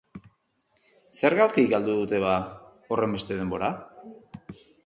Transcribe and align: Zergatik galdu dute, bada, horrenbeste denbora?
Zergatik 1.19 1.69
galdu 1.75 1.99
dute, 1.99 2.23
bada, 2.25 2.81
horrenbeste 2.97 3.41
denbora? 3.45 3.73